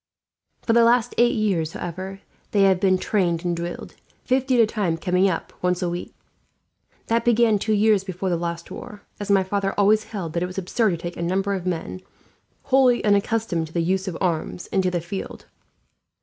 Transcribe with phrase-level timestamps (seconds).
[0.63, 2.21] For the last eight years, however,
[2.53, 3.93] they have been trained and drilled;
[4.23, 6.15] fifty at a time coming up, once a week.
[7.05, 10.47] That began two years before the last war, as my father always held that it
[10.47, 12.01] was absurd to take a number of men,
[12.63, 15.45] wholly unaccustomed to the use of arms, into the field.